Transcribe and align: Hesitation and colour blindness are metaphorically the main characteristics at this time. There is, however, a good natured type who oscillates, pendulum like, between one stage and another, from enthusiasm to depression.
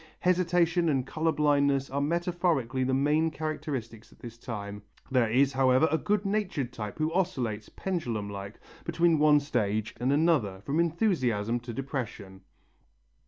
Hesitation 0.21 0.89
and 0.89 1.05
colour 1.05 1.31
blindness 1.31 1.87
are 1.91 2.01
metaphorically 2.01 2.83
the 2.83 2.91
main 2.91 3.29
characteristics 3.29 4.11
at 4.11 4.17
this 4.17 4.35
time. 4.35 4.81
There 5.11 5.29
is, 5.29 5.53
however, 5.53 5.87
a 5.91 5.99
good 5.99 6.25
natured 6.25 6.73
type 6.73 6.97
who 6.97 7.13
oscillates, 7.13 7.69
pendulum 7.69 8.27
like, 8.27 8.59
between 8.83 9.19
one 9.19 9.39
stage 9.39 9.93
and 9.99 10.11
another, 10.11 10.61
from 10.61 10.79
enthusiasm 10.79 11.59
to 11.59 11.71
depression. 11.71 12.41